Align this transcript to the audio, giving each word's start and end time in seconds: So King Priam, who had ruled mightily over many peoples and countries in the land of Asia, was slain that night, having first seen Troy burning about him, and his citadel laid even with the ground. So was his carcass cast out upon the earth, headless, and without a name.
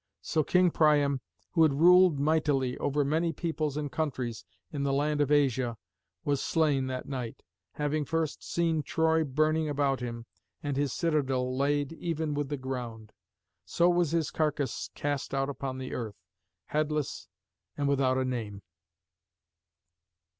So 0.23 0.43
King 0.43 0.71
Priam, 0.71 1.21
who 1.51 1.61
had 1.61 1.75
ruled 1.79 2.19
mightily 2.19 2.75
over 2.79 3.05
many 3.05 3.31
peoples 3.31 3.77
and 3.77 3.91
countries 3.91 4.43
in 4.73 4.81
the 4.81 4.91
land 4.91 5.21
of 5.21 5.29
Asia, 5.31 5.77
was 6.25 6.41
slain 6.41 6.87
that 6.87 7.07
night, 7.07 7.43
having 7.73 8.03
first 8.03 8.43
seen 8.43 8.81
Troy 8.81 9.23
burning 9.23 9.69
about 9.69 9.99
him, 9.99 10.25
and 10.63 10.75
his 10.75 10.91
citadel 10.91 11.55
laid 11.55 11.93
even 11.93 12.33
with 12.33 12.49
the 12.49 12.57
ground. 12.57 13.13
So 13.63 13.89
was 13.89 14.09
his 14.09 14.31
carcass 14.31 14.89
cast 14.95 15.35
out 15.35 15.49
upon 15.49 15.77
the 15.77 15.93
earth, 15.93 16.17
headless, 16.65 17.27
and 17.77 17.87
without 17.87 18.17
a 18.17 18.25
name. 18.25 18.63